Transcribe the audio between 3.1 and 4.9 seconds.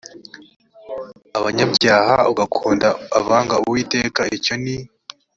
abanga uwiteka icyo ni